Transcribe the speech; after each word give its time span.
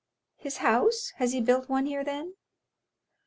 "His 0.37 0.57
house? 0.57 1.11
Has 1.17 1.31
he 1.31 1.41
built 1.41 1.69
one 1.69 1.85
here, 1.85 2.03
then?" 2.03 2.33